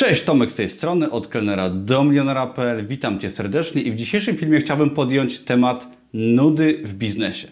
[0.00, 2.86] Cześć, Tomek z tej strony, od kelnera do milionera.pl.
[2.86, 7.48] Witam Cię serdecznie i w dzisiejszym filmie chciałbym podjąć temat nudy w biznesie.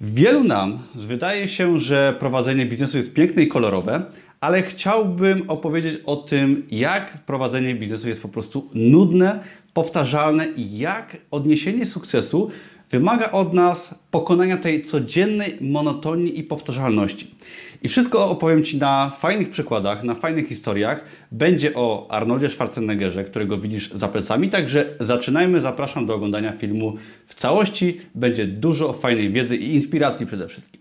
[0.00, 4.02] Wielu nam wydaje się, że prowadzenie biznesu jest piękne i kolorowe,
[4.40, 9.40] ale chciałbym opowiedzieć o tym, jak prowadzenie biznesu jest po prostu nudne,
[9.74, 12.50] powtarzalne i jak odniesienie sukcesu
[12.94, 17.34] wymaga od nas pokonania tej codziennej monotonii i powtarzalności.
[17.82, 21.04] I wszystko opowiem Ci na fajnych przykładach, na fajnych historiach.
[21.32, 24.48] Będzie o Arnoldzie Schwarzeneggerze, którego widzisz za plecami.
[24.48, 25.60] Także zaczynajmy.
[25.60, 26.96] Zapraszam do oglądania filmu
[27.26, 28.00] w całości.
[28.14, 30.80] Będzie dużo fajnej wiedzy i inspiracji przede wszystkim.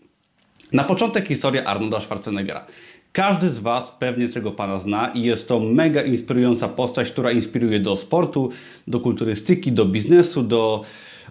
[0.72, 2.66] Na początek historia Arnolda Schwarzeneggera.
[3.12, 7.80] Każdy z Was pewnie tego Pana zna i jest to mega inspirująca postać, która inspiruje
[7.80, 8.50] do sportu,
[8.88, 10.84] do kulturystyki, do biznesu, do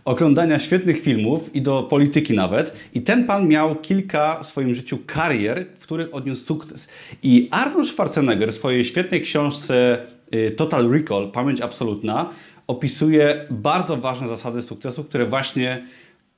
[0.04, 2.72] oglądania świetnych filmów i do polityki nawet.
[2.94, 6.88] I ten pan miał kilka w swoim życiu karier, w których odniósł sukces.
[7.22, 9.98] I Arnold Schwarzenegger w swojej świetnej książce
[10.34, 12.30] y, Total Recall, Pamięć Absolutna,
[12.66, 15.86] opisuje bardzo ważne zasady sukcesu, które właśnie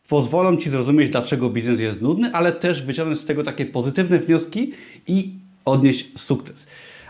[0.09, 4.73] pozwolą Ci zrozumieć, dlaczego biznes jest nudny, ale też wyciągnąć z tego takie pozytywne wnioski
[5.07, 5.31] i
[5.65, 6.67] odnieść sukces.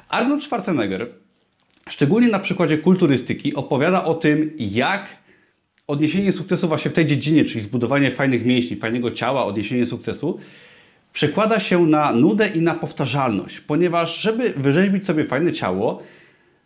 [0.09, 1.07] Arnold Schwarzenegger,
[1.89, 5.07] szczególnie na przykładzie kulturystyki, opowiada o tym, jak
[5.87, 10.39] odniesienie sukcesu właśnie w tej dziedzinie, czyli zbudowanie fajnych mięśni, fajnego ciała, odniesienie sukcesu,
[11.13, 16.03] przekłada się na nudę i na powtarzalność, ponieważ żeby wyrzeźbić sobie fajne ciało,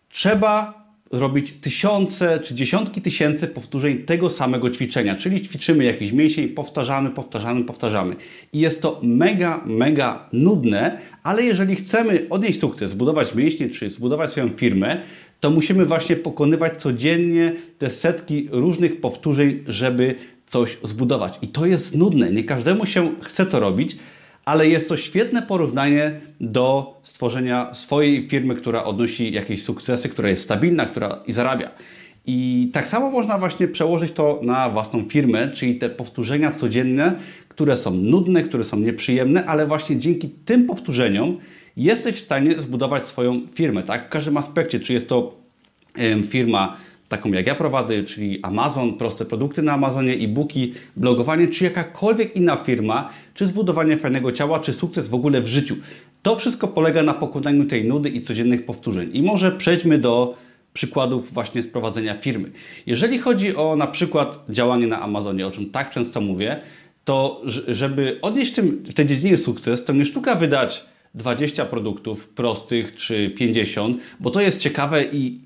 [0.09, 0.79] trzeba
[1.11, 7.65] robić tysiące czy dziesiątki tysięcy powtórzeń tego samego ćwiczenia, czyli ćwiczymy jakiś mięsień, powtarzamy, powtarzamy,
[7.65, 8.17] powtarzamy.
[8.53, 14.31] I jest to mega, mega nudne, ale jeżeli chcemy odnieść sukces, zbudować mięśnie czy zbudować
[14.31, 15.03] swoją firmę,
[15.41, 20.15] to musimy właśnie pokonywać codziennie te setki różnych powtórzeń, żeby
[20.47, 21.39] coś zbudować.
[21.43, 22.33] I to jest nudne.
[22.33, 23.97] Nie każdemu się chce to robić,
[24.45, 30.43] ale jest to świetne porównanie do stworzenia swojej firmy, która odnosi jakieś sukcesy, która jest
[30.43, 31.71] stabilna, która i zarabia.
[32.27, 37.15] I tak samo można właśnie przełożyć to na własną firmę, czyli te powtórzenia codzienne,
[37.49, 41.39] które są nudne, które są nieprzyjemne, ale właśnie dzięki tym powtórzeniom
[41.85, 44.07] jesteś w stanie zbudować swoją firmę, tak?
[44.07, 45.35] W każdym aspekcie, czy jest to
[46.27, 46.77] firma
[47.09, 52.57] taką jak ja prowadzę, czyli Amazon, proste produkty na Amazonie, e-booki, blogowanie, czy jakakolwiek inna
[52.57, 55.77] firma, czy zbudowanie fajnego ciała, czy sukces w ogóle w życiu.
[56.23, 59.11] To wszystko polega na pokonaniu tej nudy i codziennych powtórzeń.
[59.13, 60.37] I może przejdźmy do
[60.73, 62.51] przykładów właśnie sprowadzenia firmy.
[62.87, 66.61] Jeżeli chodzi o na przykład działanie na Amazonie, o czym tak często mówię,
[67.05, 73.31] to żeby odnieść w tej dziedzinie sukces, to nie sztuka wydać 20 produktów prostych czy
[73.31, 75.41] 50, bo to jest ciekawe i,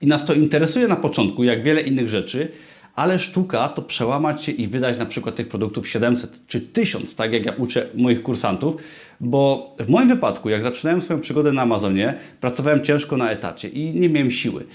[0.00, 2.48] i nas to interesuje na początku, jak wiele innych rzeczy,
[2.94, 7.32] ale sztuka to przełamać się i wydać na przykład tych produktów 700 czy 1000, tak
[7.32, 8.76] jak ja uczę moich kursantów,
[9.20, 14.00] bo w moim wypadku, jak zaczynałem swoją przygodę na Amazonie, pracowałem ciężko na etacie i
[14.00, 14.66] nie miałem siły.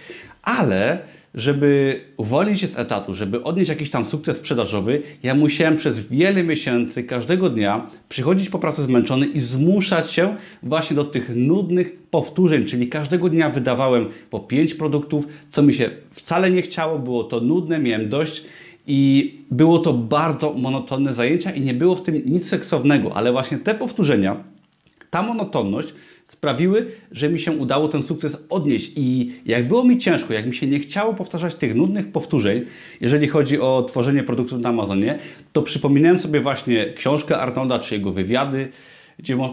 [0.43, 0.99] Ale
[1.35, 6.43] żeby uwolnić się z etatu, żeby odnieść jakiś tam sukces sprzedażowy, ja musiałem przez wiele
[6.43, 12.65] miesięcy, każdego dnia przychodzić po pracy zmęczony i zmuszać się właśnie do tych nudnych powtórzeń,
[12.65, 17.39] czyli każdego dnia wydawałem po pięć produktów, co mi się wcale nie chciało, było to
[17.39, 18.43] nudne, miałem dość
[18.87, 23.57] i było to bardzo monotonne zajęcia i nie było w tym nic seksownego, ale właśnie
[23.57, 24.43] te powtórzenia,
[25.11, 25.93] ta monotonność
[26.27, 28.91] sprawiły, że mi się udało ten sukces odnieść.
[28.95, 32.65] I jak było mi ciężko, jak mi się nie chciało powtarzać tych nudnych powtórzeń,
[33.01, 35.19] jeżeli chodzi o tworzenie produktów na Amazonie,
[35.53, 38.69] to przypominałem sobie właśnie książkę Arnolda czy jego wywiady,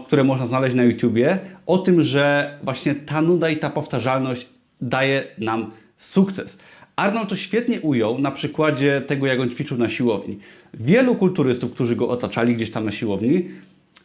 [0.05, 4.47] które można znaleźć na YouTubie, o tym, że właśnie ta nuda i ta powtarzalność
[4.81, 6.57] daje nam sukces.
[6.95, 10.39] Arnold to świetnie ujął na przykładzie tego, jak on ćwiczył na siłowni.
[10.73, 13.49] Wielu kulturystów, którzy go otaczali gdzieś tam na siłowni,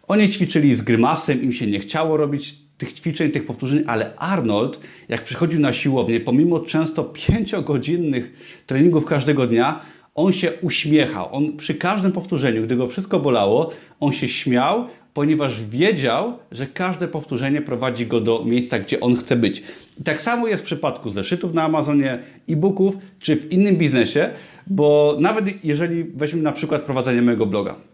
[0.08, 4.80] oni ćwiczyli z grymasem, im się nie chciało robić tych ćwiczeń, tych powtórzeń, ale Arnold,
[5.08, 8.32] jak przychodził na siłownię, pomimo często pięciogodzinnych
[8.66, 9.80] treningów każdego dnia,
[10.14, 11.28] on się uśmiechał.
[11.36, 13.70] On przy każdym powtórzeniu, gdy go wszystko bolało,
[14.00, 19.36] on się śmiał, ponieważ wiedział, że każde powtórzenie prowadzi go do miejsca, gdzie on chce
[19.36, 19.62] być.
[20.00, 22.18] I tak samo jest w przypadku zeszytów na Amazonie,
[22.48, 24.30] e-booków czy w innym biznesie,
[24.66, 27.93] bo nawet jeżeli weźmy na przykład prowadzenie mojego bloga.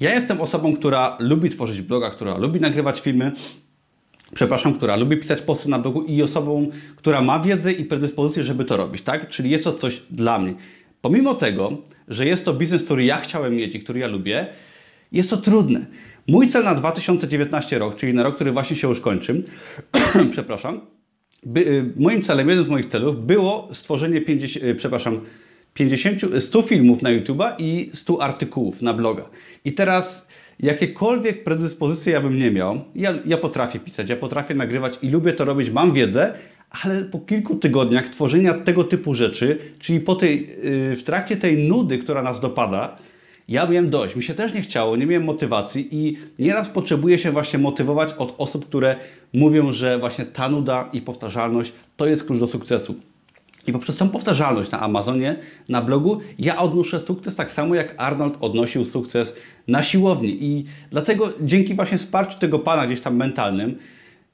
[0.00, 3.32] Ja jestem osobą, która lubi tworzyć bloga, która lubi nagrywać filmy,
[4.34, 8.64] przepraszam, która lubi pisać posty na blogu i osobą, która ma wiedzę i predyspozycję, żeby
[8.64, 9.28] to robić, tak?
[9.28, 10.54] Czyli jest to coś dla mnie.
[11.00, 11.72] Pomimo tego,
[12.08, 14.46] że jest to biznes, który ja chciałem mieć i który ja lubię,
[15.12, 15.86] jest to trudne.
[16.28, 19.42] Mój cel na 2019 rok, czyli na rok, który właśnie się już kończy,
[20.32, 20.80] przepraszam,
[21.46, 25.20] by, y, moim celem, jednym z moich celów było stworzenie 50, y, przepraszam,
[25.78, 29.28] 50, 100 filmów na YouTube'a i 100 artykułów na bloga.
[29.64, 30.26] I teraz
[30.60, 35.32] jakiekolwiek predyspozycje ja bym nie miał, ja, ja potrafię pisać, ja potrafię nagrywać i lubię
[35.32, 36.34] to robić, mam wiedzę,
[36.70, 41.68] ale po kilku tygodniach tworzenia tego typu rzeczy, czyli po tej, yy, w trakcie tej
[41.68, 42.98] nudy, która nas dopada,
[43.48, 44.16] ja miałem dość.
[44.16, 48.34] Mi się też nie chciało, nie miałem motywacji i nieraz potrzebuję się właśnie motywować od
[48.38, 48.96] osób, które
[49.32, 52.94] mówią, że właśnie ta nuda i powtarzalność to jest klucz do sukcesu.
[53.68, 55.36] I poprzez tą powtarzalność na Amazonie,
[55.68, 59.34] na blogu, ja odnoszę sukces tak samo jak Arnold odnosił sukces
[59.68, 60.44] na siłowni.
[60.44, 63.78] I dlatego dzięki właśnie wsparciu tego pana gdzieś tam mentalnym,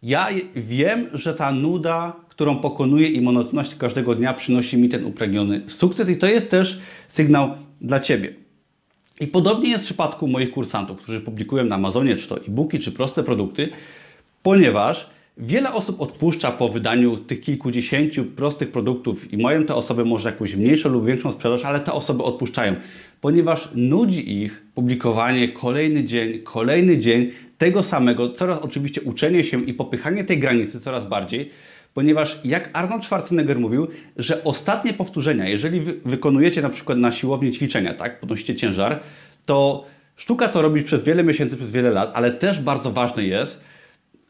[0.03, 5.63] ja wiem, że ta nuda, którą pokonuję i monotonność każdego dnia przynosi mi ten upragniony
[5.69, 7.51] sukces i to jest też sygnał
[7.81, 8.35] dla Ciebie.
[9.21, 12.93] I podobnie jest w przypadku moich kursantów, którzy publikują na Amazonie czy to e-booki, czy
[12.93, 13.69] proste produkty,
[14.43, 20.31] ponieważ Wiele osób odpuszcza po wydaniu tych kilkudziesięciu prostych produktów i mają te osoby może
[20.31, 22.75] jakąś mniejszą lub większą sprzedaż, ale te osoby odpuszczają,
[23.21, 29.75] ponieważ nudzi ich publikowanie kolejny dzień, kolejny dzień tego samego, coraz oczywiście uczenie się i
[29.75, 31.51] popychanie tej granicy coraz bardziej,
[31.95, 37.53] ponieważ jak Arnold Schwarzenegger mówił, że ostatnie powtórzenia, jeżeli wy wykonujecie na przykład na siłowni
[37.53, 39.01] ćwiczenia, tak, podnosicie ciężar,
[39.47, 39.85] to
[40.17, 43.61] sztuka to robić przez wiele miesięcy, przez wiele lat, ale też bardzo ważne jest,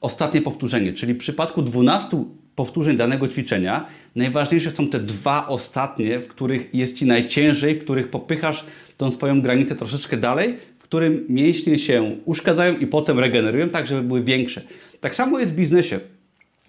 [0.04, 2.24] ostatnie powtórzenie, czyli w przypadku 12
[2.54, 3.86] powtórzeń danego ćwiczenia,
[4.16, 8.64] najważniejsze są te dwa ostatnie, w których jest Ci najciężej, w których popychasz
[8.96, 14.02] tą swoją granicę troszeczkę dalej, w którym mięśnie się uszkadzają i potem regenerują, tak żeby
[14.02, 14.62] były większe.
[15.00, 16.00] Tak samo jest w biznesie.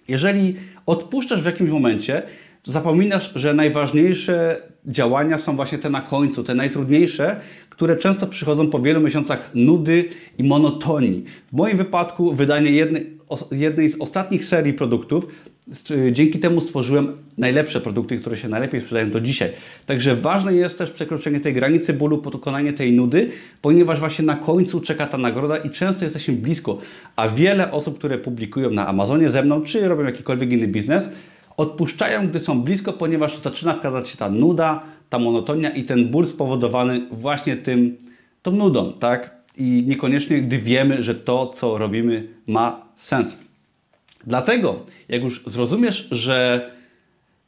[0.08, 0.56] Jeżeli
[0.86, 2.22] odpuszczasz w jakimś momencie,
[2.62, 7.40] to zapominasz, że najważniejsze działania są właśnie te na końcu, te najtrudniejsze,
[7.70, 10.04] które często przychodzą po wielu miesiącach nudy
[10.38, 11.24] i monotonii.
[11.52, 13.15] W moim wypadku wydanie jednej,
[13.50, 15.26] jednej z ostatnich serii produktów,
[16.12, 19.50] dzięki temu stworzyłem najlepsze produkty, które się najlepiej sprzedają do dzisiaj.
[19.86, 23.30] Także ważne jest też przekroczenie tej granicy bólu, pokonanie tej nudy,
[23.62, 26.78] ponieważ właśnie na końcu czeka ta nagroda i często jesteśmy blisko.
[27.16, 31.08] A wiele osób, które publikują na Amazonie ze mną, czy robią jakikolwiek inny biznes,
[31.56, 36.26] odpuszczają, gdy są blisko, ponieważ zaczyna wkradać się ta nuda, ta monotonia i ten ból
[36.26, 37.96] spowodowany właśnie tym,
[38.42, 39.36] tą nudą, tak?
[39.56, 43.36] I niekoniecznie, gdy wiemy, że to, co robimy, ma sens.
[44.26, 46.70] Dlatego, jak już zrozumiesz, że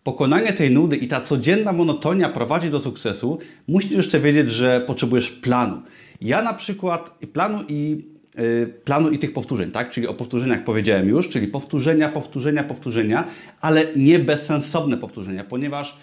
[0.04, 5.30] pokonanie tej nudy i ta codzienna monotonia prowadzi do sukcesu, musisz jeszcze wiedzieć, że potrzebujesz
[5.30, 5.82] planu.
[6.20, 8.04] Ja na przykład planu i
[8.36, 9.90] yy, planu i tych powtórzeń, tak?
[9.90, 13.28] Czyli o powtórzeniach powiedziałem już, czyli powtórzenia, powtórzenia, powtórzenia,
[13.60, 15.96] ale nie bezsensowne powtórzenia, ponieważ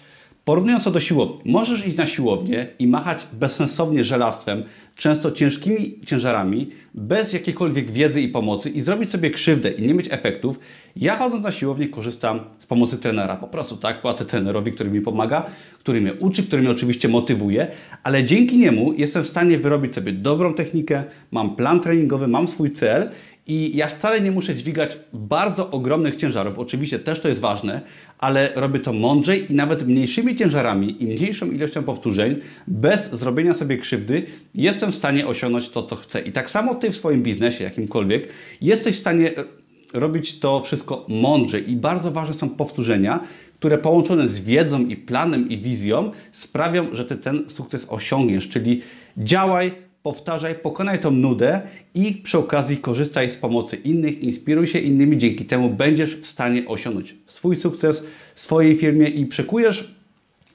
[0.46, 4.62] Porównując to do siłowni, możesz iść na siłownię i machać bezsensownie żelastwem,
[4.96, 10.08] często ciężkimi ciężarami, bez jakiejkolwiek wiedzy i pomocy i zrobić sobie krzywdę i nie mieć
[10.10, 10.58] efektów.
[10.96, 13.36] Ja chodząc na siłownię korzystam z pomocy trenera.
[13.36, 15.46] Po prostu tak, płacę trenerowi, który mi pomaga,
[15.78, 17.66] który mnie uczy, który mnie oczywiście motywuje,
[18.02, 22.70] ale dzięki niemu jestem w stanie wyrobić sobie dobrą technikę, mam plan treningowy, mam swój
[22.70, 23.10] cel
[23.46, 26.58] i ja wcale nie muszę dźwigać bardzo ogromnych ciężarów.
[26.58, 27.80] Oczywiście też to jest ważne,
[28.18, 33.78] ale robię to mądrzej i nawet mniejszymi ciężarami i mniejszą ilością powtórzeń, bez zrobienia sobie
[33.78, 36.20] krzywdy, jestem w stanie osiągnąć to, co chcę.
[36.20, 38.28] I tak samo Ty w swoim biznesie, jakimkolwiek,
[38.60, 39.44] jesteś w stanie e,
[39.92, 41.70] robić to wszystko mądrzej.
[41.70, 43.20] I bardzo ważne są powtórzenia,
[43.58, 48.48] które połączone z wiedzą i planem i wizją sprawią, że Ty ten sukces osiągniesz.
[48.48, 48.82] Czyli
[49.16, 51.60] działaj, powtarzaj, pokonaj tą nudę
[51.94, 56.66] i przy okazji korzystaj z pomocy innych, inspiruj się innymi, dzięki temu będziesz w stanie
[56.68, 58.04] osiągnąć swój sukces
[58.34, 59.94] w swojej firmie i przekujesz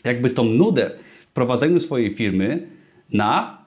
[0.03, 2.67] jakby tą nudę w prowadzeniu swojej firmy
[3.13, 3.57] na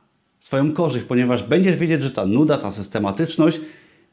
[0.40, 3.60] swoją korzyść, ponieważ będziesz wiedzieć, że ta nuda, ta systematyczność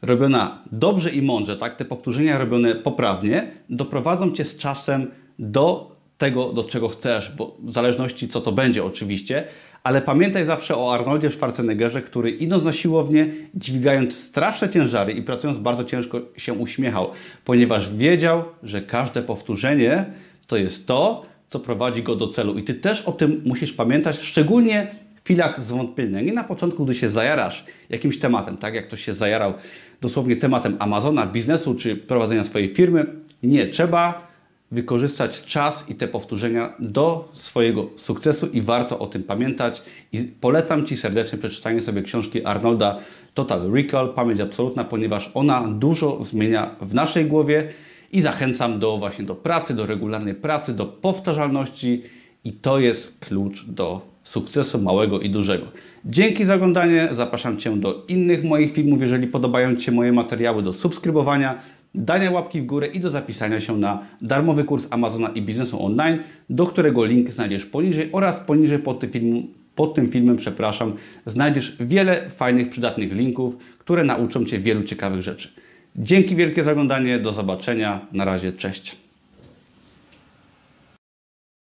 [0.02, 5.91] robiona dobrze i mądrze, tak, te powtórzenia robione poprawnie, doprowadzą Cię z czasem do
[6.22, 9.44] tego, do czego chcesz, bo w zależności co to będzie oczywiście,
[9.84, 15.60] ale pamiętaj zawsze o Arnoldzie Schwarzeneggerze, który idąc na siłownię, dźwigając straszne ciężary i pracując
[15.60, 17.10] bardzo ciężko się uśmiechał,
[17.46, 20.06] ponieważ wiedział, że każde powtórzenie
[20.48, 22.58] to jest to, co prowadzi go do celu.
[22.58, 26.22] I Ty też o tym musisz pamiętać, szczególnie w chwilach zwątpienia.
[26.22, 29.54] Nie na początku, gdy się zajarasz jakimś tematem, tak jak ktoś się zajarał
[30.02, 33.06] dosłownie tematem Amazona, biznesu czy prowadzenia swojej firmy.
[33.44, 34.31] Nie, trzeba
[34.72, 39.82] wykorzystać czas i te powtórzenia do swojego sukcesu i warto o tym pamiętać.
[40.12, 43.00] I polecam Ci serdecznie przeczytanie sobie książki Arnolda
[43.34, 47.68] Total Recall, pamięć absolutna, ponieważ ona dużo zmienia w naszej głowie
[48.12, 52.04] i zachęcam do właśnie do pracy, do regularnej pracy, do powtarzalności
[52.44, 55.66] i to jest klucz do sukcesu małego i dużego.
[56.06, 60.64] Dzięki za oglądanie, zapraszam Cię do innych moich filmów, jeżeli podobają Ci się moje materiały,
[60.64, 61.60] do subskrybowania,
[61.96, 66.18] dania łapki w górę i do zapisania się na darmowy kurs Amazona i biznesu online,
[66.50, 70.94] do którego link znajdziesz poniżej oraz poniżej pod tym, pod tym filmem, przepraszam,
[71.26, 75.50] znajdziesz wiele fajnych, przydatnych linków, które nauczą Cię wielu ciekawych rzeczy.
[75.96, 79.01] Dzięki wielkie za oglądanie, do zobaczenia, na razie, cześć.